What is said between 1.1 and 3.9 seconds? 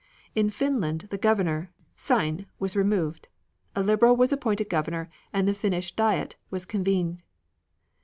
the Governor, Sein, was removed. A